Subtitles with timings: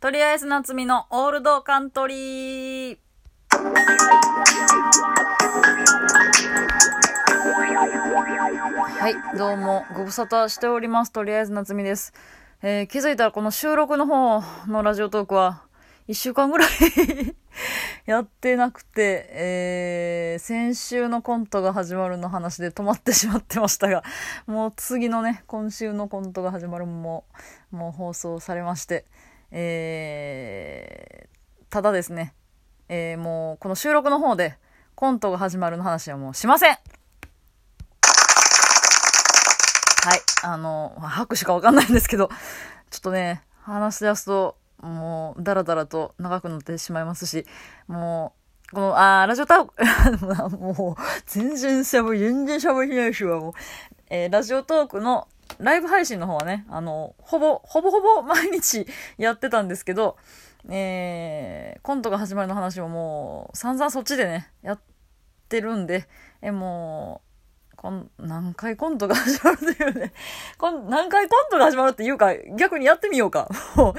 [0.00, 2.98] とりあえず夏美のオールドカントリー。
[8.98, 11.12] はい、どうも、ご無沙汰しております。
[11.12, 12.14] とりあえず夏美です。
[12.62, 15.64] えー気づいたらこの収録の方のラジオトークは、
[16.08, 16.68] 一週間ぐらい
[18.06, 24.02] やってなくて、えー先週のコントが始まるの話で止まってしまってましたが、
[24.46, 27.26] もう次のね、今週のコントが始まるも、
[27.70, 29.04] もう放送されまして、
[29.50, 31.30] えー
[31.70, 32.34] ただですね、
[32.88, 34.56] えーもうこの収録の方で
[34.96, 36.78] コントが始まるの話はもうしません
[40.02, 40.20] はい。
[40.42, 42.28] あの、拍手かわかんないんですけど、
[42.90, 47.44] ちょっとね、話し出すと、もう、だらだらと長くなってしまいますし、
[47.86, 48.32] も
[48.72, 49.66] う、この、あー、ラジオター
[50.50, 53.52] ク、 もう、全然しゃべ、全然しゃべりないしは、もう、
[54.08, 58.86] えーラジオトークのライブ配信の方はね、あの、ほぼ、ほぼほぼ毎日
[59.18, 60.16] やってたんですけど、
[60.68, 64.80] えーコントが始まるの話ももう、散々そっちでね、やっ
[65.48, 66.06] てるんで、
[66.42, 67.22] え、も
[67.72, 70.12] う、こん何回コントが始まるというね。
[70.58, 73.48] こん何回コントが始まるっていうか、逆にやってみようか。
[73.74, 73.94] もう、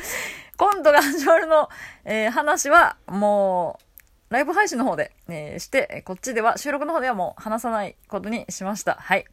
[0.57, 1.69] コントが始まるの、
[2.05, 3.79] えー話は、も
[4.29, 8.95] う、ライブ配信の方で、えーして、こっちでは、収録の方ではもう話さないことにしました。
[8.99, 9.25] はい。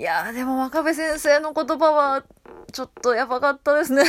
[0.00, 2.24] いやー、でも、若部先生の言葉は、
[2.72, 4.02] ちょっとやばかったですね。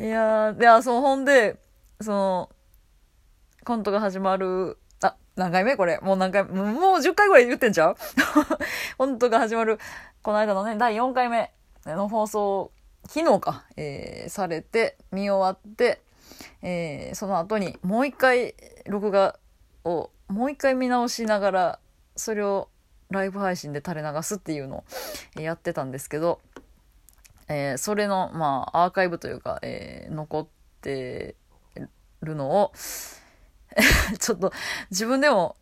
[0.00, 1.60] いやー、で、あ、そう、ほんで、
[2.00, 2.50] その、
[3.64, 5.76] コントが始まる、あ、何回目？
[5.76, 6.00] これ。
[6.00, 7.96] もう何回、もうもう10回ぐらい言ってんちゃう？
[8.98, 9.78] コントが始まる、
[10.24, 11.52] この間のね、第4回目
[11.86, 12.72] の放送、
[13.08, 16.02] 昨日か、えーされて、見終わって、
[16.62, 19.38] えーその後にもう一回、録画
[19.84, 21.78] を、もう一回見直しながら、
[22.16, 22.68] それを
[23.12, 24.84] ライブ配信で垂れ流すっていうの
[25.36, 26.40] をやってたんですけど、
[27.48, 30.46] えーそれの、まあ、アーカイブというか、えー残っ
[30.80, 31.36] て
[32.22, 32.72] るのを、
[34.18, 34.52] ちょっと
[34.90, 35.56] 自分でも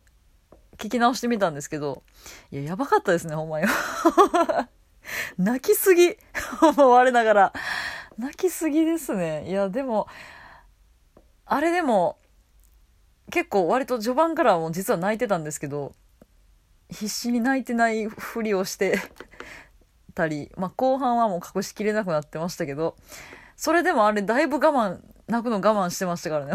[0.77, 2.03] 聞き直してみたんですけど、
[2.51, 3.67] いや、やばかったですね、ほんまに。
[5.37, 6.17] 泣きすぎ。
[6.61, 7.53] 我ながら。
[8.17, 9.47] 泣きすぎですね。
[9.47, 10.07] いや、でも、
[11.45, 12.17] あれでも、
[13.31, 15.93] 結構割と序盤からも実は泣いてたんですけど、
[16.91, 18.99] 必死に泣いてないふりをして
[20.13, 22.95] たり、まあ、後半はもう隠しきれなくなってましたけど、
[23.55, 26.53] それでもあれだいぶ我慢、泣くの我慢してましたからね。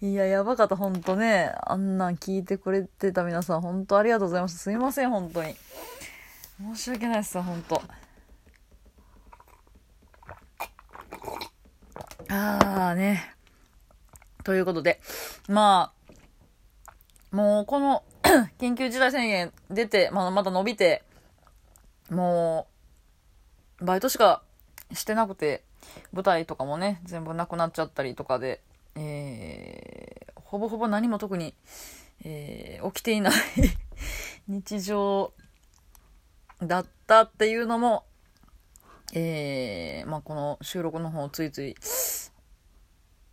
[0.00, 1.52] いや、やばかった、ほんとね。
[1.62, 4.58] あんなん聞いてくれてた皆さん、本当ありがとうございました。
[4.58, 5.56] すいません、本当に。
[6.58, 7.82] 申し訳ないです、本当
[12.28, 13.34] あーね。
[14.44, 15.00] ということで、
[15.48, 15.92] ま
[17.32, 18.04] あ、もうこの
[18.58, 21.02] 緊急事態宣言出て、まだまだ伸びて、
[22.10, 22.66] も
[23.80, 24.42] う、バイトしか
[24.92, 25.62] してなくて、
[26.12, 28.62] 舞台とかもね、全部なくなっちゃったりとかで、
[28.96, 31.54] えー、ほぼほぼ何も特に、
[32.24, 33.32] えー起きていない
[34.46, 35.32] 日常
[36.62, 38.04] だったっていうのも、
[39.14, 41.74] えーまあ、この収録の方をついつい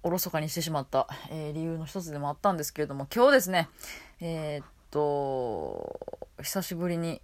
[0.03, 3.69] おろそかにしてしまった、えー理由の一つでもあったんですけれども今日ですね
[4.19, 5.99] えーっと
[6.41, 7.21] 久しぶりに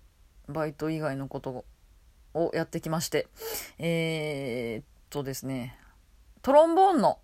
[0.47, 1.65] バイト以外のこと
[2.33, 3.27] をやってきまして
[3.77, 5.77] えーっとですね
[6.41, 7.19] トロンボーンの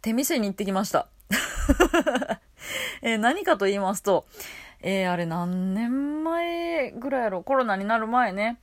[0.00, 1.08] 手店に行ってきました、
[3.02, 4.26] えー何かと言いますと、
[4.80, 7.42] えーあれ何年前ぐらいやろ？
[7.42, 8.60] コロナになる前ね、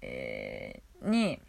[0.00, 1.40] えーに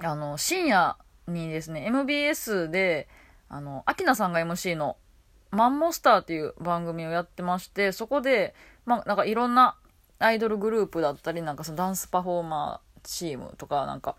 [0.00, 0.96] あの深夜
[1.26, 3.08] にですね MBS で
[3.48, 4.96] あのアキナさんが MC の
[5.50, 8.54] 「マンモスター」っていう番組をやってましてそこで
[8.84, 9.76] まあなんかいろんな
[10.18, 14.16] アイドルグループだったりなんかそのダンスパフォーマーチームとかなんか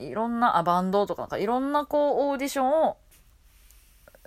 [0.00, 2.96] いろんなあバンドとかなんかいろんなこうオーディションを、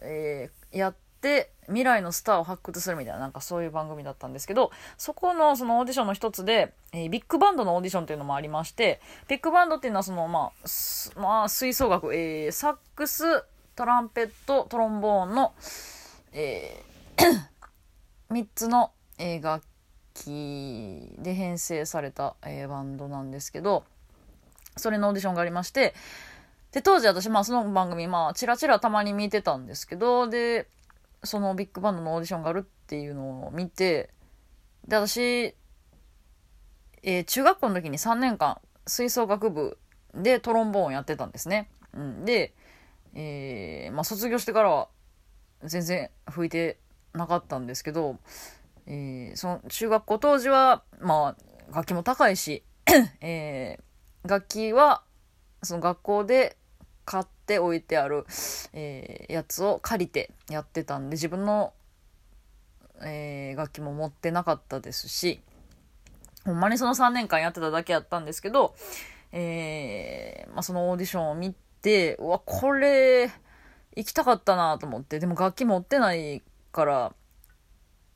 [0.02, 13.44] えーやって未来のスターを発掘するみたいななんかそういう番組だったんですけどそこのそのオーディションの一つで、えービッグバンドのオーディションっていうのもありましてビッグバンドっていうのはそのまあ、まあ、吹奏楽、えーサックス
[13.76, 15.54] トランペットトロンボーンの、
[16.34, 16.84] え
[18.30, 19.66] 3 つの、えー楽
[20.14, 23.84] 器で編成された、えーバンドなんですけど
[24.78, 25.94] それのオーディションがありまして
[26.72, 30.68] で当時私まあその番組まあチラチラたまに見てたんですけどで
[31.24, 34.10] そのビッグバンドのオーディションがあるっていうのを見て
[34.88, 35.56] で私、
[37.04, 39.78] えー中学校の時に3年間吹奏楽部
[40.14, 41.70] でトロンボーンやってたんですね。
[41.94, 42.54] うん、で、
[43.14, 44.88] えーまあ、卒業してからは
[45.64, 46.78] 全然吹いて
[47.14, 48.18] なかったんですけど、
[48.88, 52.64] えーその中学校当時は、まあ、楽器も高いし、
[53.22, 53.84] えー
[54.24, 55.02] 楽器は
[55.64, 56.58] その学校で
[57.06, 58.26] 買って置いてある、
[58.74, 61.74] えー、やつを借りてやってたんで自分の、
[63.04, 65.42] えー、楽器も持ってなかったですし
[66.46, 68.76] ほんまにその3年間やってただけやったんですけど、
[69.32, 73.32] えーまあ、そのオーディションを見てうわこれ
[73.96, 75.20] 行きたかったなと思って。
[75.20, 76.42] でも楽器持ってない
[76.72, 77.14] から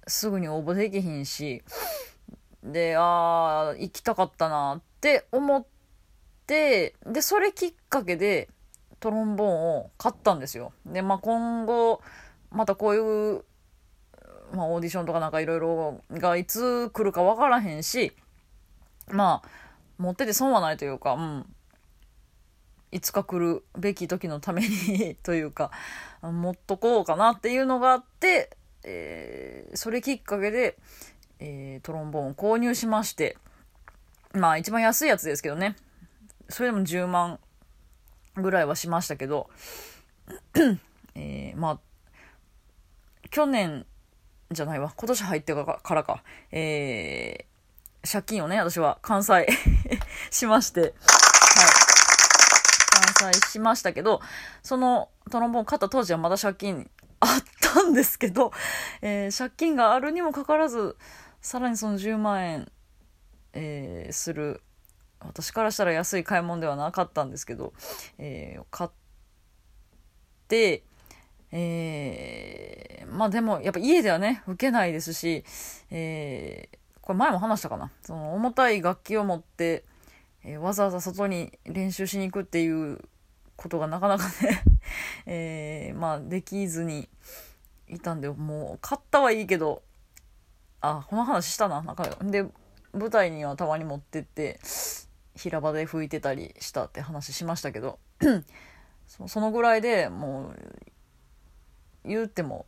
[0.08, 1.64] すぐに応募できひんし。
[2.64, 5.66] でああ行きたかったなって思っ
[6.48, 8.50] てでそれきっかけで
[9.00, 10.74] トロンボーンを買ったんですよ。
[10.86, 12.02] でまあ今後
[12.52, 13.44] またこういう
[14.54, 18.14] まあ、オーディションとかなんかいろいろがいつ来るか分からへんし
[19.12, 19.50] まあ
[19.98, 21.55] 持ってて損はないというか、うん、
[22.96, 25.72] いつか来るべき時のためにというか
[26.24, 30.78] 持っとこうかなっていうのがあって、えー、それきっかけで、
[31.40, 33.38] えー、トロンボーンを購入しまして
[34.32, 35.76] まあ一番安いやつですけどね
[36.48, 37.42] それでも10万
[38.38, 39.50] ぐらいはしましたけど、
[41.16, 41.80] えー、まあ
[43.30, 43.86] 去年
[44.52, 44.94] じゃないわ。
[44.96, 46.24] 今年入ってからか。
[46.52, 49.48] えー、借金をね、私は完済
[50.32, 50.94] しまして、
[53.26, 53.34] はい。
[53.34, 54.22] 完済しましたけど、
[54.64, 56.90] そのトロンボーン買った当時はまだ借金
[57.20, 58.52] あったんですけど、
[59.02, 60.98] えー、借金があるにもかかわらず、
[61.42, 62.72] さらにその10万円、
[63.54, 64.62] えー、する、
[65.20, 67.74] 私からしたら安い買い物ではなかったんですけど、
[68.18, 68.90] えー、買っ
[70.48, 70.84] て、
[71.52, 75.44] えー、まあでもやっぱ家ではね受けないですし、
[75.90, 79.86] えー、これ前も話したかなその重たい楽器を持って、
[80.44, 83.00] えー、わざわざ外に練習しに行くっていう
[83.56, 84.64] ことがなかなかね
[85.26, 87.10] えー、まあできずに
[87.88, 89.84] いたんでもう買ったはいいけど
[90.82, 92.46] あこの話したななんかで
[92.94, 94.60] 舞台にはたまに持ってって
[95.36, 98.00] 平場で吹いてたりしたって話しましたけど
[99.08, 100.56] そのぐらいでもう
[102.06, 102.66] 言うても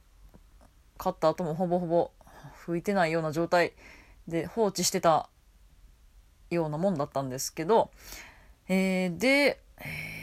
[0.98, 2.12] 買った後もほぼほぼ
[2.66, 3.74] 拭いてないような状態
[4.28, 5.30] で放置してた
[6.50, 7.92] ようなもんだったんですけど、
[8.68, 10.17] えー、で、えー、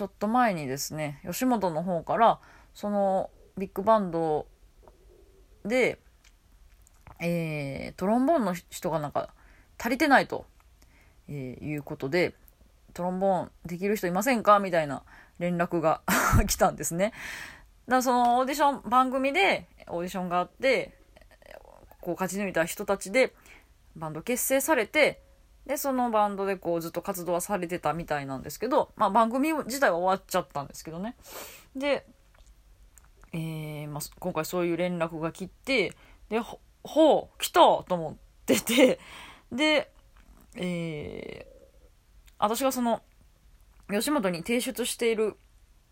[0.00, 2.38] ちょっと前にですね吉本の方から
[2.72, 4.46] そのビッグバンド
[5.66, 5.98] で、
[7.20, 9.28] えー、トロンボーンの人がなんか
[9.78, 10.46] 足りてないと、
[11.28, 12.32] えー、いうことで
[12.94, 14.58] トロンボーンできる人いませんか？
[14.58, 15.02] みたいな
[15.38, 16.00] 連絡が
[16.48, 17.12] 来たんですね。
[17.86, 20.96] だそのオーディション、番組でオーディションがあって、
[22.00, 23.34] こう勝ち抜いた人たちで
[23.96, 25.22] バンド結成されて、
[25.70, 31.14] で、そのバンドでこうずっと活動はされてたみたいなんですけど、まあ番組自体は終わっちゃったんですけどね。
[31.76, 32.04] で、
[33.32, 35.92] えー、まあ、今回そういう連絡が来て、
[36.28, 38.98] で、ほ、ほう、来たと思ってて、
[39.52, 39.92] で、
[40.56, 43.00] えー、私がその、
[43.88, 45.36] 吉本に提出している、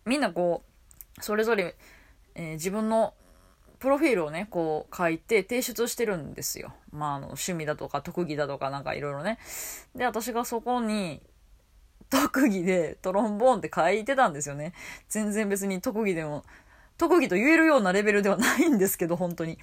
[0.05, 0.65] みんなこ
[1.21, 1.77] う、それぞれ、
[2.35, 3.15] えー、自分の
[3.79, 6.75] プロフィールをね、こう書いて提出してるんですよ。
[6.93, 9.39] まあ、あの、趣味だとか特技だとかなんかいろいろね。
[9.95, 11.23] で、私がそこに、
[12.11, 14.73] 特技でトロンボーンって書いてたんですよね。
[15.09, 16.45] 全然別に特技でも、
[16.97, 19.59] 特技と言えるようなレベルではないんですけど、本当に。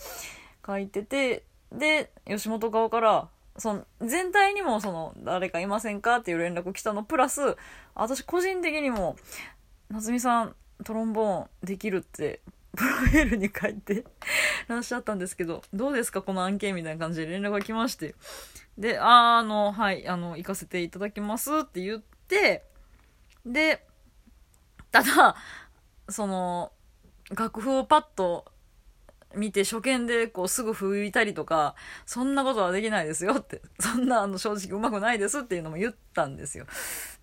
[0.65, 7.55] 書いてて、で、吉本側から、その、全体にもその、誰かいませんかっていう連絡来たの、プラス、
[7.93, 9.15] 私個人的にも、
[9.89, 12.41] 夏美さん、トロンボーンできるって
[12.75, 14.05] プロフィールに書いて
[14.67, 18.15] らっしゃったんですけど、どうですかこの案件みたいな感じで連絡が来まして。
[18.77, 22.63] で、あ、あの、はい、あの、行かせていただきますって言って、
[23.45, 23.85] で、
[24.91, 25.35] ただ、
[26.09, 26.71] その、
[27.31, 28.45] 楽譜をパッと
[29.35, 36.65] 見て初見でこうすぐ吹いたりとか、そんなことはできないですよって、そんなあの正直うまくないですっていうのも言ったんですよ。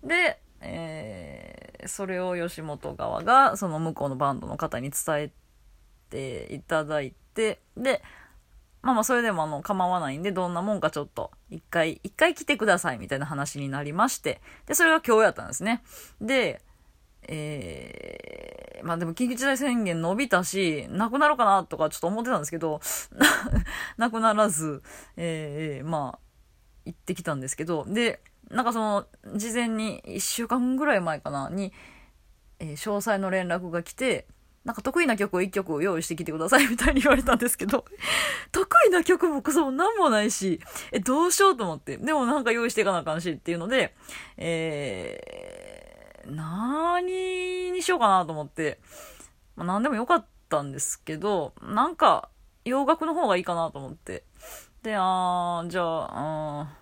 [0.03, 5.31] で、えー、それを吉本側がその向こうのバンドの方に伝え
[6.13, 8.01] ていただいてで
[8.81, 15.83] まあまあそれでもあの構わないんでどんなもんかちょっと一回一回来てくださいみたいな話になりましてでそれが今日やったんですね。
[16.21, 16.61] で
[17.27, 22.81] えー、まあでも緊急事態宣言伸びたし、なくなるかなとかちょっと思ってたんですけど、
[23.97, 24.83] なくならず、
[25.15, 26.19] えー、まあ、
[26.85, 31.71] 行ってきたんですけど、で、なんかその、事前に1週間ぐらい前かな、に、
[32.59, 34.27] えー、詳細の連絡が来て、
[34.65, 37.85] なんか得意な曲を1曲用意してきてくださいみたいに言われたんですけど、
[38.51, 41.97] 得意な曲もクソも何もないし、え、どうしようと思って。
[41.97, 43.93] でもなんか用意していかなあかんしっていうので、
[44.37, 48.79] えー、何にしようかなと思って、
[49.55, 52.29] まあ、何でもよかったんですけど、なんか
[52.63, 54.23] 洋楽の方がいいかなと思って。
[54.81, 56.77] で、あー、じゃあ、あ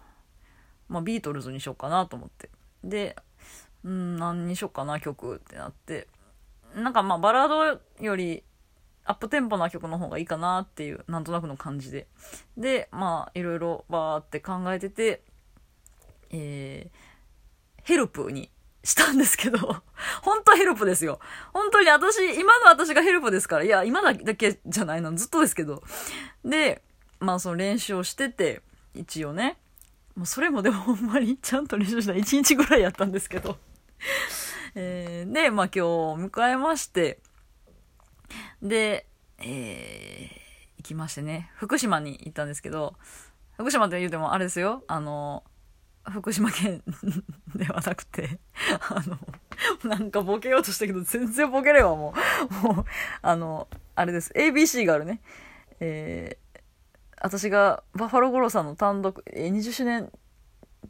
[0.87, 2.49] まあ、ビートルズにしようかなと思って。
[2.83, 3.15] で、
[3.83, 6.07] うん、何にしよっかな、曲ってなって。
[6.75, 8.43] なんかまあ、バラードより、
[9.03, 12.07] アップテンポな曲の方がいいかなっていう、なんとなくの感じで。
[12.57, 15.23] で、まあ、いろいろバーって考えてて、
[16.29, 18.49] えー、ヘルプに
[18.83, 19.57] したんですけど、
[20.21, 21.19] 本当ヘルプですよ。
[21.53, 25.83] 本当に私、今の私がヘルプですから、いや、今だけじゃないの、ずっとですけど。
[26.43, 26.81] で、
[27.19, 28.61] まあその練習をしてて、
[28.93, 29.57] 一応ね。
[30.15, 33.57] もうそれもでもほんまにちゃんと練習した1日ぐらいやったんですけど。
[34.75, 37.19] えー、で、まあ今日迎えまして、
[38.61, 39.05] で、
[39.39, 42.95] えー、行きましてね、福島に行ったんですけど、
[43.57, 45.43] 福島って言うてもあれですよ、あの、
[46.09, 46.83] 福島県
[47.53, 48.39] ではなくて、
[48.89, 49.03] あ
[49.83, 52.13] の、なんかボケようとしたけど、全然ボケればも
[52.63, 52.85] う、もう、
[53.21, 54.31] あの、あれです。
[54.35, 55.21] ABC があるね。
[55.79, 56.59] えー、
[57.21, 60.11] 私がバッファローゴロさんの単独、えー、20周年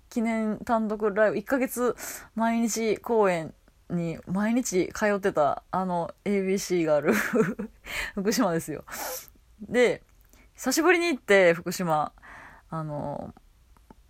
[0.09, 1.95] 記念単独ライブ、1ヶ月
[2.35, 3.53] 毎日公演
[3.91, 7.13] に毎日通ってた、あの ABC がある
[8.15, 8.83] 福島ですよ。
[9.61, 10.01] で、
[10.55, 12.13] 久しぶりに行って、福島、
[12.69, 13.33] あの、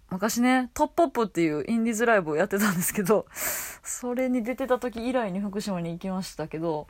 [0.10, 6.88] 昔ね、トップアップっていうインディーズライブをやってたんですけど、それに出てた時以来に福島に行きましたけど、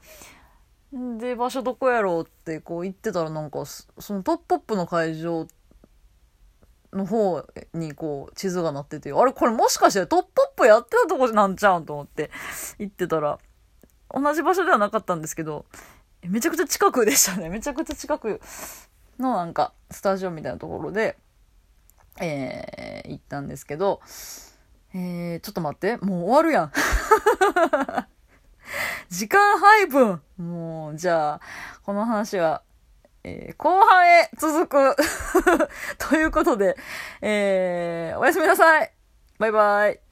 [1.19, 5.60] で、場所どこやろうってこう言ってたらなんか、そのトップアップの会場って
[6.93, 12.31] の方にこう地図がなってて、あれこれもしかしてトップアップやってたとこなんちゃうんと思って
[12.79, 13.39] 行ってたら、
[14.13, 15.65] 同じ場所ではなかったんですけど、
[16.23, 17.49] めちゃくちゃ近くでしたね。
[17.49, 18.41] めちゃくちゃ近く
[19.19, 21.17] のなんかスタジオみたいなところで、
[22.19, 24.01] えー、行ったんですけど、
[24.93, 26.71] えー、ちょっと待って、もう終わるやん。
[29.09, 31.41] 時間配分もう、じゃあ、
[31.83, 32.63] この話は、
[33.23, 34.95] えー、後半へ続く。
[35.97, 36.75] ということで、
[37.21, 38.91] えー、おやすみなさい。
[39.37, 40.10] バイバイ。